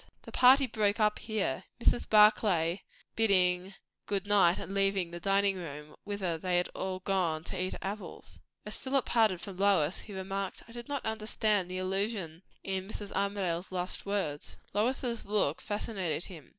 The 0.23 0.31
party 0.31 0.65
broke 0.65 0.99
up 0.99 1.19
here, 1.19 1.65
Mrs. 1.79 2.09
Barclay 2.09 2.81
bidding 3.15 3.75
good 4.07 4.25
night 4.25 4.57
and 4.57 4.73
leaving 4.73 5.11
the 5.11 5.19
dining 5.19 5.57
room, 5.57 5.95
whither 6.05 6.39
they 6.39 6.57
had 6.57 6.69
all 6.69 7.01
gone 7.01 7.43
to 7.43 7.61
eat 7.61 7.75
apples. 7.83 8.39
As 8.65 8.79
Philip 8.79 9.05
parted 9.05 9.41
from 9.41 9.57
Lois 9.57 9.99
he 9.99 10.13
remarked, 10.15 10.63
"I 10.67 10.71
did 10.71 10.87
not 10.87 11.05
understand 11.05 11.69
the 11.69 11.77
allusion 11.77 12.41
in 12.63 12.87
Mrs. 12.87 13.11
Armadale's 13.15 13.71
last 13.71 14.03
words." 14.07 14.57
Lois's 14.73 15.23
look 15.27 15.61
fascinated 15.61 16.25
him. 16.25 16.49